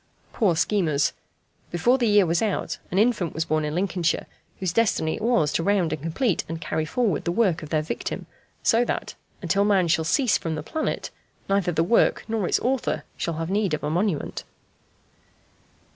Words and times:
Poor 0.33 0.55
schemers! 0.55 1.13
Before 1.69 1.99
the 1.99 2.07
year 2.07 2.25
was 2.25 2.41
out 2.41 2.79
an 2.89 2.97
infant 2.97 3.35
was 3.35 3.45
born 3.45 3.63
in 3.63 3.75
Lincolnshire, 3.75 4.25
whose 4.59 4.73
destiny 4.73 5.15
it 5.17 5.21
was 5.21 5.53
to 5.53 5.61
round 5.61 5.93
and 5.93 6.01
complete 6.01 6.43
and 6.49 6.59
carry 6.59 6.85
forward 6.85 7.23
the 7.23 7.31
work 7.31 7.61
of 7.61 7.69
their 7.69 7.83
victim, 7.83 8.25
so 8.63 8.83
that, 8.83 9.13
until 9.43 9.63
man 9.63 9.87
shall 9.87 10.03
cease 10.03 10.39
from 10.39 10.55
the 10.55 10.63
planet, 10.63 11.11
neither 11.47 11.71
the 11.71 11.83
work 11.83 12.23
nor 12.27 12.47
its 12.47 12.59
author 12.61 13.03
shall 13.15 13.35
have 13.35 13.51
need 13.51 13.75
of 13.75 13.83
a 13.83 13.91
monument. 13.91 14.43